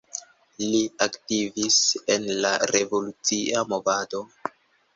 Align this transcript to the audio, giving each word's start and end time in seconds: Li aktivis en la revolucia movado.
Li 0.61 0.79
aktivis 1.05 1.77
en 2.15 2.25
la 2.47 2.53
revolucia 2.73 3.65
movado. 3.75 4.27